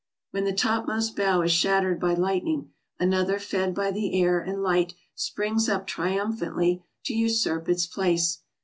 When 0.31 0.45
the 0.45 0.51
topmost 0.53 1.15
bough 1.15 1.41
is 1.41 1.51
shattered 1.51 1.99
by 1.99 2.15
lightning, 2.15 2.71
another 2.99 3.37
fed 3.37 3.75
by 3.75 3.91
the 3.91 4.19
air 4.19 4.39
and 4.41 4.63
light 4.63 4.95
springs 5.13 5.69
up 5.69 5.85
triumphantly 5.85 6.83
to 7.05 7.13
usurp 7.13 7.69
its 7.69 7.85
place. 7.85 8.39